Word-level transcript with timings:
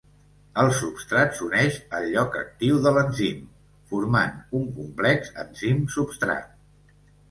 El 0.61 0.69
substrat 0.77 1.37
s'uneix 1.39 1.77
al 1.99 2.09
lloc 2.15 2.39
actiu 2.41 2.81
de 2.87 2.95
l'enzim, 2.97 3.47
formant 3.95 4.37
un 4.63 4.69
complex 4.83 5.35
enzim-substrat. 5.49 6.63